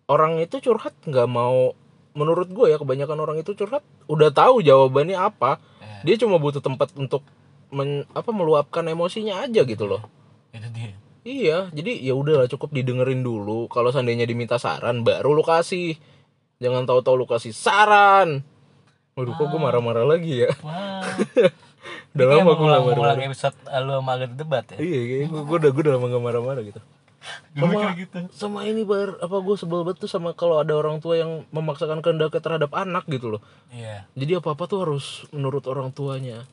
[0.08, 1.76] orang itu curhat nggak mau
[2.14, 6.60] menurut gue ya kebanyakan orang itu curhat udah tahu jawabannya apa Ya, dia cuma butuh
[6.60, 7.20] tempat untuk
[7.68, 10.02] men, apa meluapkan emosinya aja gitu loh
[10.50, 13.64] itu dia Iya, jadi ya udahlah cukup didengerin dulu.
[13.72, 15.96] Kalau seandainya diminta saran, baru lu kasih.
[16.60, 18.44] Jangan tahu-tahu lu kasih saran.
[19.16, 20.52] Waduh, kok gue marah-marah lagi ya?
[20.60, 21.00] wah
[22.12, 23.16] Udah lama gue marah-marah.
[23.24, 26.80] episode uh, lu sama debat ya Iya, gue udah gue udah lama gak marah-marah gitu.
[27.54, 28.18] Sama- gitu.
[28.34, 29.16] sama ini bar.
[29.22, 33.04] Apa gue sebel banget tuh sama kalau ada orang tua yang memaksakan kehendaknya terhadap anak
[33.08, 33.42] gitu loh.
[33.70, 34.06] Iya.
[34.14, 36.44] jadi apa apa tuh harus menurut orang tuanya.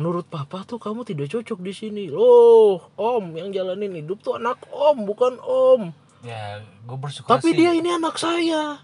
[0.00, 2.04] Menurut papa tuh kamu tidak cocok di sini.
[2.08, 5.92] Loh om yang jalanin hidup tuh anak om bukan om.
[6.20, 7.56] Ya, gue bersyukur tapi sih.
[7.56, 8.80] dia ini anak saya.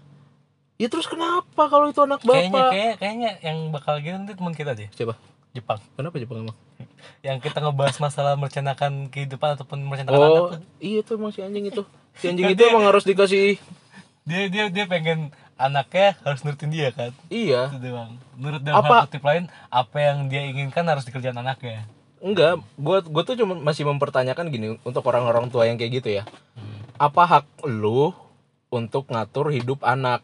[0.77, 2.69] Ya terus kenapa kalau itu anak kayaknya bapak?
[2.69, 5.17] kayak, kayaknya yang bakal gitu nanti teman kita deh, siapa?
[5.57, 5.81] Jepang.
[5.97, 6.57] kenapa Jepang emang
[7.19, 10.61] Yang kita ngebahas masalah merencanakan kehidupan ataupun merencanakan anak oh tuh.
[10.79, 11.81] iya tuh emang si anjing itu
[12.13, 13.57] si anjing itu emang harus dikasih
[14.23, 17.15] Dia dia dia pengen anaknya harus nurutin dia kan.
[17.27, 18.19] iya Itu doang.
[18.35, 21.87] Menurut dalam Apa- hal kutip lain, apa yang dia inginkan harus dikerjakan anaknya.
[22.17, 26.27] Enggak, gua gua tuh cuma masih mempertanyakan gini untuk orang-orang tua yang kayak gitu ya.
[26.97, 28.11] Apa hak lu
[28.67, 30.19] untuk ngatur hidup anak?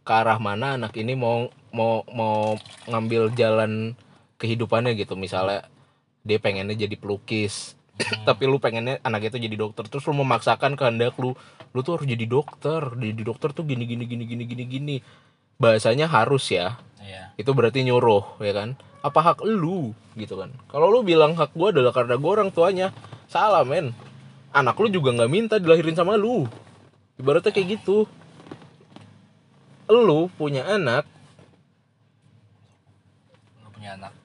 [0.00, 3.98] Ke arah mana anak ini mau mau mau ngambil jalan
[4.40, 5.14] kehidupannya gitu.
[5.14, 5.68] Misalnya
[6.24, 7.76] dia pengennya jadi pelukis.
[8.28, 9.84] Tapi lu pengennya anak itu jadi dokter.
[9.84, 11.36] Terus lu memaksakan kehendak lu
[11.76, 12.80] lu tuh harus jadi dokter.
[12.96, 14.96] Jadi dokter tuh gini gini gini gini gini gini.
[15.60, 16.80] Bahasanya harus ya.
[17.00, 17.32] Iya.
[17.40, 18.76] itu berarti nyuruh ya kan?
[19.00, 19.96] Apa hak lu?
[20.14, 20.52] Gitu kan.
[20.68, 22.92] Kalau lu bilang hak gua adalah karena gua orang tuanya
[23.26, 23.96] salah men.
[24.52, 26.44] Anak lu juga nggak minta dilahirin sama lu.
[27.16, 28.04] Ibaratnya kayak gitu.
[29.88, 31.08] Lu punya anak.
[33.64, 34.19] Lu punya anak.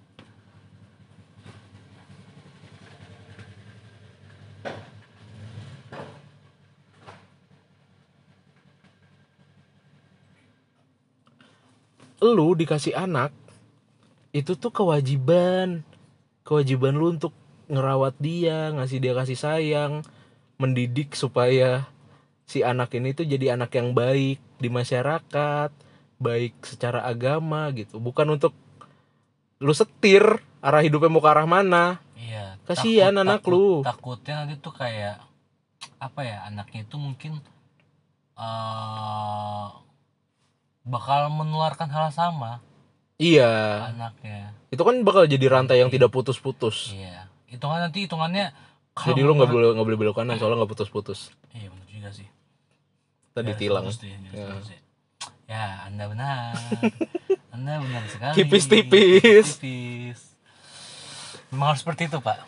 [12.34, 13.30] Lu dikasih anak
[14.32, 15.84] itu tuh kewajiban
[16.42, 17.36] kewajiban lu untuk
[17.68, 19.94] ngerawat dia ngasih dia kasih sayang
[20.56, 21.86] mendidik supaya
[22.46, 25.70] si anak ini tuh jadi anak yang baik di masyarakat
[26.16, 28.54] baik secara agama gitu bukan untuk
[29.58, 30.24] lu setir
[30.62, 32.58] arah hidupnya mau ke arah mana Iya.
[32.66, 33.68] Kasihan takut- anak takut- lu.
[33.86, 35.22] Takutnya nanti tuh kayak
[36.00, 37.38] apa ya anaknya itu mungkin
[38.36, 39.66] eh
[40.86, 42.62] bakal menularkan hal sama
[43.17, 44.54] iya anaknya.
[44.69, 47.26] itu kan bakal jadi rantai yang tidak putus-putus Iya.
[47.45, 48.54] Hitungan nanti hitungannya
[48.95, 52.28] jadi lu nggak boleh nggak boleh belok kanan soalnya nggak putus-putus Iya benar juga sih.
[53.32, 54.45] tadi Ya, tilang terus Ya.
[54.45, 54.67] terus.
[55.45, 56.58] Ya, Anda benar.
[57.54, 58.34] anda benar sekali.
[58.36, 59.48] Tipis-tipis.
[59.58, 60.19] Tipis.
[61.48, 62.41] Memang harus seperti itu, Pak.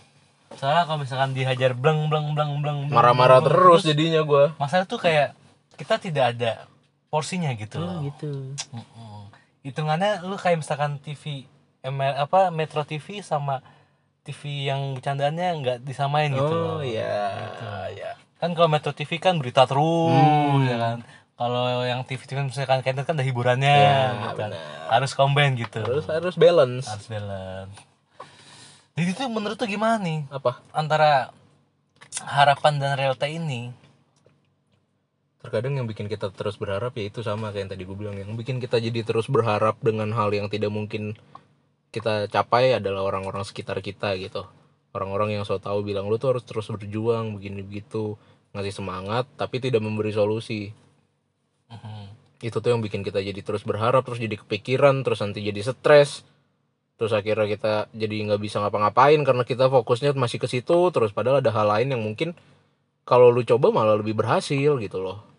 [0.56, 4.98] Soalnya kalau misalkan dihajar bleng bleng bleng bleng marah-marah bleng, terus jadinya gua Masalah tuh
[4.98, 5.38] kayak
[5.76, 6.66] kita tidak ada
[7.08, 8.00] porsinya gitu loh.
[8.02, 9.32] gitu Mm-mm.
[9.62, 11.44] Hitungannya lu kayak misalkan TV
[11.80, 13.60] ML apa Metro TV sama
[14.22, 17.68] TV yang bercandaannya nggak disamain gitu oh iya Gitu.
[17.98, 20.62] ya Kan kalau Metro TV kan berita terus Hmm.
[20.64, 20.98] ya kan.
[21.34, 24.50] Kalau yang TV TV misalkan kayak kan ada hiburannya Ya, gitu kan.
[24.52, 24.90] benar.
[24.90, 25.80] Harus combine gitu.
[25.80, 27.78] harus harus balance harus balance.
[28.94, 31.30] Jadi itu menurut tuh gimana nih apa antara
[32.20, 33.70] harapan dan realita ini?
[35.48, 38.20] Terkadang yang bikin kita terus berharap ya itu sama kayak yang tadi gue bilang.
[38.20, 41.16] Yang bikin kita jadi terus berharap dengan hal yang tidak mungkin
[41.96, 44.44] kita capai adalah orang-orang sekitar kita gitu.
[44.92, 48.20] Orang-orang yang so tahu bilang lu tuh harus terus berjuang begini begitu
[48.52, 50.76] ngasih semangat tapi tidak memberi solusi.
[51.72, 52.28] Mhm.
[52.38, 56.28] itu tuh yang bikin kita jadi terus berharap terus jadi kepikiran terus nanti jadi stres.
[57.00, 61.42] Terus akhirnya kita jadi nggak bisa ngapa-ngapain karena kita fokusnya masih ke situ terus padahal
[61.42, 62.38] ada hal lain yang mungkin
[63.08, 65.37] kalau lu coba malah lebih berhasil gitu loh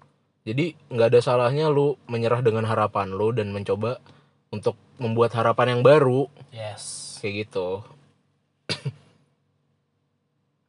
[0.48, 4.00] jadi nggak ada salahnya lu menyerah dengan harapan lu dan mencoba
[4.48, 7.18] untuk membuat harapan yang baru Yes.
[7.20, 7.84] kayak gitu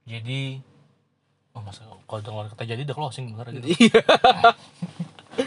[0.04, 0.58] Jadi
[1.54, 3.68] oh masa kalau dengar kata jadi udah closing bener gitu.
[3.86, 4.02] iya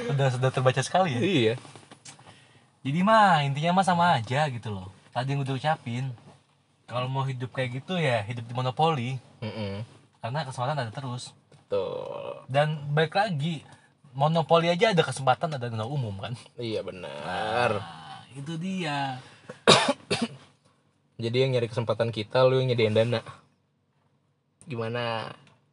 [0.08, 1.20] Udah sudah terbaca sekali ya.
[1.20, 1.54] iya
[2.82, 4.86] Jadi mah intinya mah sama aja gitu loh.
[5.10, 6.14] Tadi yang udah ucapin.
[6.86, 9.82] Kalau mau hidup kayak gitu ya hidup di monopoli Mm-mm.
[10.20, 11.34] karena kesempatan ada terus.
[11.66, 13.66] tuh Dan baik lagi
[14.12, 16.32] monopoli aja ada kesempatan ada dana umum kan.
[16.56, 19.16] iya benar Nah, itu dia.
[21.16, 23.20] jadi yang nyari kesempatan kita lu yang nyediain dana
[24.64, 25.32] gimana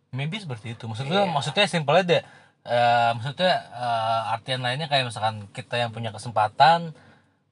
[0.10, 0.89] Maybe seperti itu.
[0.89, 1.30] Maksudnya Iya.
[1.30, 2.23] maksudnya simpelnya deh.
[2.60, 6.91] eh, maksudnya eh, artian lainnya kayak misalkan kita yang punya kesempatan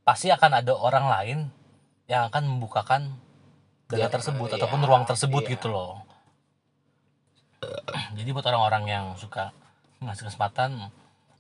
[0.02, 1.38] pasti akan ada orang lain
[2.10, 3.14] yang akan membukakan
[3.88, 5.52] dana Ya, tersebut iya, ataupun ruang tersebut iya.
[5.54, 6.02] gitu loh.
[8.18, 9.54] Jadi buat orang-orang yang suka
[10.00, 10.90] ngasih kesempatan,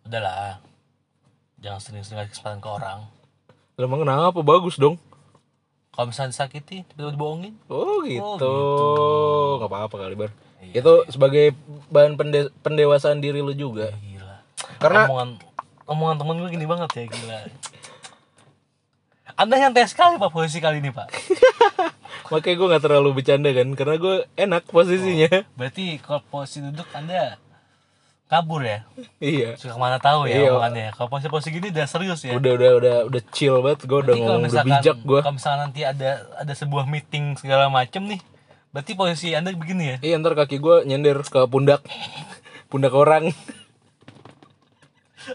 [0.01, 0.57] udahlah
[1.57, 2.99] jangan sering-sering ngasih kesempatan ke orang.
[3.73, 4.97] Lah emang kenapa bagus dong
[5.89, 8.53] Kalau misalnya disakiti, tiba-tiba dibohongin, Oh gitu, gitu.
[9.57, 10.29] nggak apa-apa kali bar.
[10.59, 13.89] Iya, Itu sebagai bahan pende- pendewasaan diri lu juga.
[13.89, 14.35] ya gila.
[14.77, 15.29] Karena omongan
[15.87, 17.39] omongan temen gue gini banget ya gila
[19.35, 21.07] anda nyantai sekali pak posisi kali ini pak
[22.33, 27.37] Makanya gue gak terlalu bercanda kan Karena gue enak posisinya Berarti kalau posisi duduk Anda
[28.27, 28.83] kabur ya?
[29.17, 30.51] Iya Suka ke mana tahu ya Iya.
[30.51, 30.87] omongannya.
[30.91, 32.35] Kalau posisi-posisi gini udah serius ya.
[32.35, 35.81] Udah udah udah udah chill banget Gue udah ngomong udah bijak gue kalau misalkan nanti
[35.81, 38.19] ada ada sebuah meeting segala macem nih,
[38.69, 39.97] berarti posisi Anda begini ya?
[40.03, 41.81] Iya ntar kaki gue nyender ke pundak
[42.71, 43.31] Pundak orang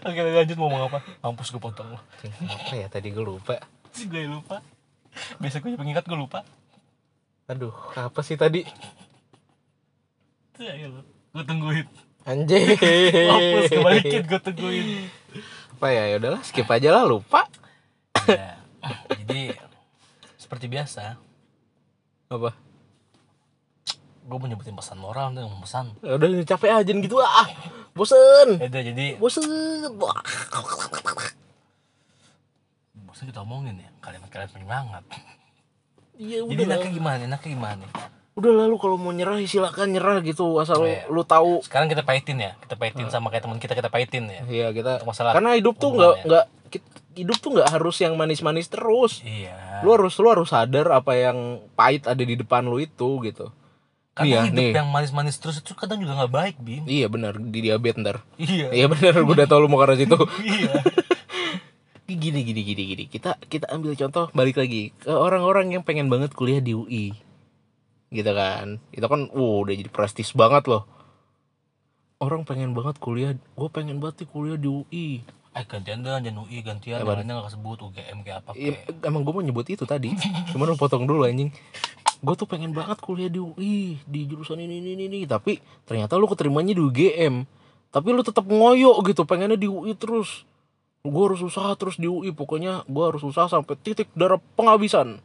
[0.05, 0.99] Oke lanjut mau ngomong apa?
[1.21, 1.99] Mampus gue potong lo.
[2.45, 3.57] Apa ya tadi gue lupa
[3.93, 4.61] gue lupa.
[5.37, 6.41] Biasa gue pengingat gue lupa.
[7.45, 8.65] Aduh apa sih tadi
[10.57, 11.01] lo.
[11.29, 11.85] Gue tungguin.
[12.23, 12.63] Anjing
[13.31, 14.87] Mampus gue balikin gue tungguin.
[15.75, 17.43] Apa ya ya udahlah skip aja lah lupa
[18.23, 18.55] Ya,
[19.19, 19.51] jadi
[20.39, 21.19] seperti biasa,
[22.31, 22.55] Apa
[24.23, 25.91] gue mau nyebutin pesan moral nih, pesan.
[25.99, 27.43] Ya udah capek aja gitu ah
[27.91, 29.43] Bosen Ya udah jadi Bosen
[29.99, 30.15] Wah.
[33.03, 35.03] bosan kita omongin ya kalian-kalian penyemangat.
[36.15, 37.21] Iya Jadi udah enaknya gimana?
[37.27, 37.85] Enaknya gimana?
[38.33, 41.05] Udah lalu kalau mau nyerah silakan nyerah gitu asal Oh, iya.
[41.05, 44.41] lu tahu Sekarang kita pahitin ya, kita pahitin sama kayak teman kita kita pahitin ya.
[44.43, 46.45] Iya kita masalah karena hidup tuh nggak nggak
[47.13, 49.21] hidup tuh nggak harus yang manis-manis terus.
[49.21, 49.85] Iya.
[49.85, 51.37] Lu harus lu harus sadar apa yang
[51.73, 53.53] pahit ada di depan lu itu gitu.
[54.13, 54.71] Karena Nih ya, hidup nih.
[54.77, 56.85] yang manis-manis terus itu kadang juga nggak baik, Bim.
[56.85, 58.17] Iya benar di diabetes ntar.
[58.37, 58.73] Iya.
[58.73, 60.17] Iya benar gue udah tau lu mau arah situ.
[60.41, 60.73] Iya.
[62.09, 63.03] gini gini gini gini.
[63.05, 67.13] Kita kita ambil contoh balik lagi ke orang-orang yang pengen banget kuliah di UI.
[68.13, 68.77] Gitu kan.
[68.93, 70.85] Itu kan uh, udah jadi prestis banget loh.
[72.21, 75.07] Orang pengen banget kuliah, gue pengen banget nih kuliah di UI.
[75.53, 77.01] Eh gantian dong, jangan UI gantian.
[77.01, 77.09] Apaan?
[77.09, 78.77] Yang lainnya nggak kesebut UGM kayak apa kayak.
[79.03, 80.15] emang gue mau nyebut itu tadi
[80.55, 81.51] cuman lu potong dulu anjing
[82.23, 85.19] gue tuh pengen banget kuliah di UI di jurusan ini ini ini, ini.
[85.27, 87.43] tapi ternyata lu keterimanya di UGM
[87.91, 90.47] tapi lu tetap ngoyo gitu pengennya di UI terus
[91.03, 95.19] gue harus usaha terus di UI pokoknya gue harus usaha sampai titik darah penghabisan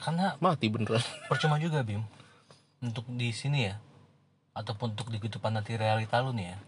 [0.00, 2.00] Karena mati beneran percuma juga, Bim.
[2.80, 3.76] Untuk di sini ya,
[4.52, 6.58] ataupun untuk di kehidupan nanti realita lu nih ya.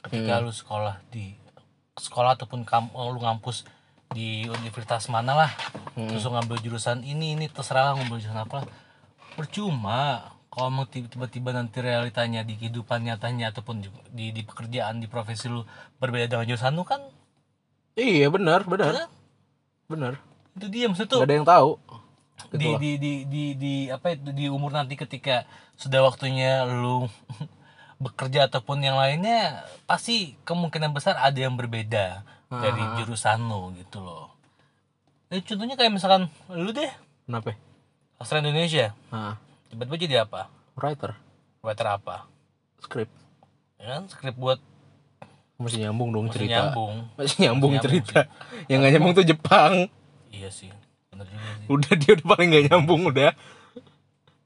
[0.00, 0.44] Ketika Hmm.
[0.44, 1.36] lu sekolah di
[1.94, 3.68] sekolah ataupun kam, lu ngampus
[4.10, 5.50] di universitas mana lah,
[5.92, 6.08] Hmm.
[6.08, 8.58] terus lu ngambil jurusan ini ini terserah lah ngambil jurusan apa.
[9.32, 14.96] Percuma kalau mau tiba- tiba-tiba nanti realitanya di kehidupan nyatanya ataupun di, di, di pekerjaan
[14.96, 15.66] di profesi lu
[15.98, 17.02] berbeda dengan jurusan lu kan
[17.92, 19.10] iya benar benar
[19.84, 20.22] benar
[20.54, 21.74] itu dia maksud tuh gak ada yang tahu
[22.50, 25.42] di, di, di, di, di apa itu di umur nanti ketika
[25.74, 27.06] sudah waktunya lu
[28.04, 32.94] bekerja ataupun yang lainnya pasti kemungkinan besar ada yang berbeda dari Ah.
[32.96, 34.30] jurusan lu gitu loh.
[35.28, 36.90] Eh, contohnya kayak misalkan lu deh
[37.24, 37.56] kenapa
[38.16, 39.34] asal Indonesia nah
[39.66, 40.46] tiba-tiba jadi apa?
[40.74, 41.18] writer
[41.60, 42.28] Writer apa?
[42.78, 43.10] script
[43.74, 44.62] Ya kan skrip buat
[45.54, 46.94] masih nyambung dong masih cerita nyambung.
[47.14, 48.18] masih nyambung Nyambung cerita
[48.66, 49.72] yang gak nyambung tuh Jepang
[50.28, 50.70] Iya sih.
[51.68, 53.32] Udah dia udah paling gak nyambung udah.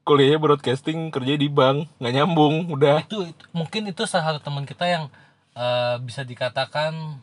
[0.03, 3.05] Kuliahnya broadcasting kerja di bank nggak nyambung udah.
[3.05, 5.05] Itu, itu- mungkin itu salah satu teman kita yang
[5.53, 7.21] eh, bisa dikatakan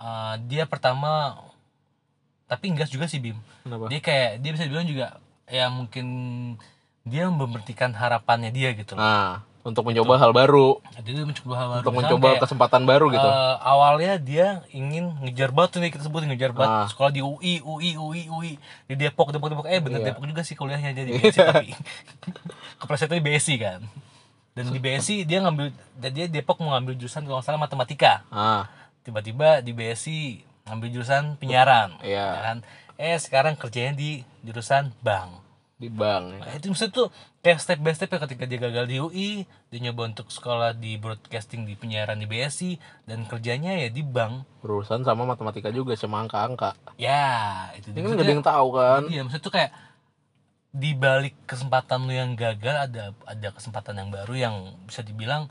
[0.00, 1.36] eh, dia pertama
[2.48, 3.36] tapi enggak juga sih Bim.
[3.62, 3.86] Kenapa?
[3.86, 5.06] Dia kayak dia bisa dibilang juga
[5.44, 6.06] ya mungkin
[7.04, 9.02] dia memberhentikan harapannya dia gitu loh.
[9.02, 10.80] Nah untuk mencoba hal baru.
[10.94, 11.80] Jadi dia mencoba hal baru.
[11.80, 13.28] Untuk Misalnya mencoba kayak, kesempatan baru gitu.
[13.28, 16.86] eh, awalnya dia ingin ngejar banget nih kita sebut ngejar banget Ah.
[16.86, 18.52] sekolah di UI UI UI UI.
[18.86, 19.66] Di Depok Depok Depok.
[19.66, 20.06] Eh bener Iya.
[20.10, 21.68] Depok juga sih kuliahnya jadi BSI tapi
[22.76, 23.80] keplesetnya di BSI kan.
[24.50, 28.24] Dan di BSI dia ngambil dan dia Depok mau ngambil jurusan kalau salah matematika.
[28.28, 28.64] Ah.
[29.02, 30.20] Tiba-tiba di BSI
[30.66, 32.00] ngambil jurusan penyiaran.
[32.00, 32.26] Iya.
[32.30, 32.56] ya kan
[32.96, 35.32] eh sekarang kerjanya di jurusan bank
[35.80, 36.54] di bank ya.
[36.54, 37.08] Itu maksudnya tuh
[37.40, 39.30] kayak step by step ya ketika dia gagal di UI,
[39.66, 44.44] dia nyoba untuk sekolah di broadcasting di penyiaran di BSI dan kerjanya ya di bank.
[44.60, 47.32] berurusan sama matematika juga sama angka-angka Ya,
[47.72, 48.04] itu dia.
[48.04, 49.72] kan gak ada yang tahu kan Iya, maksudnya tuh kayak
[50.70, 55.50] di balik kesempatan lu yang gagal ada ada kesempatan yang baru yang bisa dibilang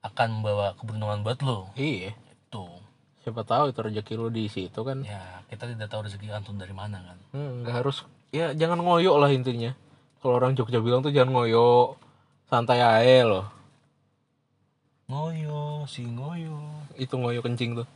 [0.00, 1.72] akan membawa keberuntungan buat lo.
[1.74, 2.68] iya Itu.
[3.20, 6.70] siapa tahu itu rezeki lu di situ kan Ya, kita tidak tahu rezeki antum dari
[6.70, 7.18] mana kan.
[7.32, 9.74] Hmm, nggak harus ya jangan ngoyo lah intinya
[10.20, 11.98] kalau orang Jogja bilang tuh jangan ngoyo
[12.46, 13.46] santai aja loh
[15.10, 16.86] Ngoyo, si ngoyo.
[16.94, 17.88] itu ngoyo kencing tuh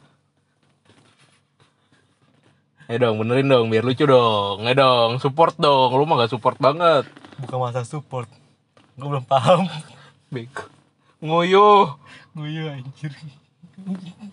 [2.85, 4.69] Eh dong, benerin dong, biar lucu dong.
[4.69, 5.97] Eh dong, support dong.
[5.97, 7.09] Lu mah gak support banget.
[7.41, 8.29] Bukan masa support.
[9.01, 9.65] Gue belum paham.
[10.29, 10.69] Bego.
[11.25, 11.97] Ngoyo.
[12.37, 13.17] Ngoyo anjir.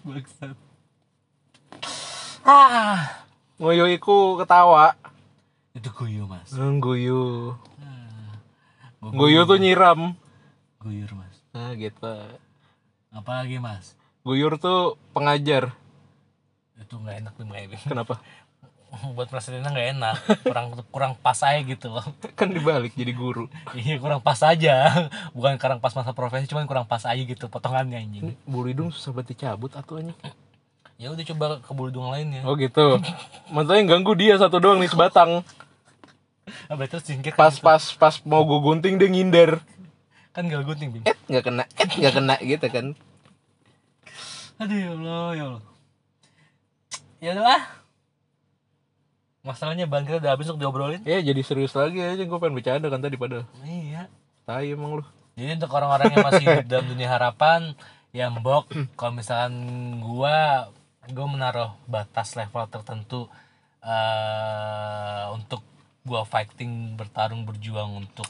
[0.04, 0.52] Bangsat.
[2.44, 3.24] Ah,
[3.56, 5.00] Ngoyo iku ketawa.
[5.72, 6.52] Itu guyu mas.
[6.52, 7.56] Ngoyo.
[9.02, 10.14] Gua Ngoyo tuh nyiram.
[10.82, 11.36] guyur mas.
[11.54, 12.16] Nah gitu.
[13.14, 13.94] Apa lagi mas?
[14.26, 15.74] Guyur tuh pengajar.
[16.78, 17.82] Itu nggak enak nih Mbak Ebim.
[17.86, 18.16] Kenapa?
[19.16, 21.96] buat presidennya nggak enak kurang kurang pas aja gitu
[22.40, 26.84] kan dibalik jadi guru iya kurang pas aja bukan kurang pas masa profesi cuman kurang
[26.84, 30.18] pas aja gitu potongannya anjing bulu hidung susah banget dicabut atau anjing
[31.02, 32.46] ya udah coba ke bulu lainnya.
[32.46, 33.02] Oh gitu.
[33.50, 35.42] Maksudnya yang ganggu dia satu doang nih sebatang.
[36.70, 39.58] Ah, berarti terus singkir pas pas pas mau gue gunting dia ngindar
[40.30, 41.02] kan gak gunting bim.
[41.10, 42.86] Eh nggak kena eh nggak kena gitu kan.
[44.62, 45.64] Aduh ya allah ya allah.
[47.18, 47.62] Ya udahlah.
[49.42, 51.02] Masalahnya ban kita udah habis untuk diobrolin.
[51.02, 52.22] Ya jadi serius lagi aja.
[52.22, 54.06] Gue pengen bercanda kan tadi pada iya.
[54.46, 55.06] Tai emang lu.
[55.34, 57.74] Jadi untuk orang-orang yang masih hidup dalam dunia harapan,
[58.12, 58.68] ya mbok,
[59.00, 59.56] kalau misalkan
[60.04, 60.68] gua,
[61.12, 63.28] gua menaruh batas level tertentu
[63.82, 65.62] eh untuk
[66.02, 68.30] gua fighting, bertarung, berjuang untuk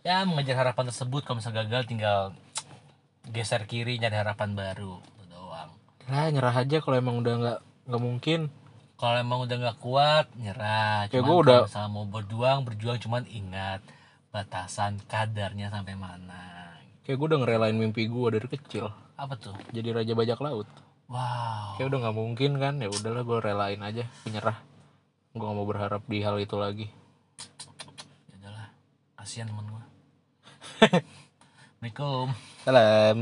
[0.00, 1.22] ya mengejar harapan tersebut.
[1.22, 2.18] Kalau misalnya gagal, tinggal
[3.26, 5.72] geser kiri nyari harapan baru, itu doang.
[6.04, 8.40] lah nyerah aja kalau emang udah nggak nggak mungkin
[8.94, 11.08] Kalau emang udah nggak kuat, nyerah.
[11.08, 13.80] Cuman gua kalau udah- misalnya mau berjuang, berjuang cuman ingat
[14.30, 16.42] batasan kadarnya sampai mana.
[17.02, 19.52] kayak gue udah ngerelain mimpi gue dari kecil Apa tuh?
[19.70, 20.64] jadi raja bajak laut
[21.14, 21.78] Wow.
[21.78, 22.74] kayak udah nggak mungkin kan?
[22.82, 24.58] Ya udahlah gue relain aja menyerah
[25.34, 26.86] gue gak mau berharap di hal itu lagi.
[28.30, 28.66] Ya udahlah.
[29.18, 29.82] Kasihan teman gua.
[31.78, 32.26] Assalamualaikum.
[32.66, 33.18] Salam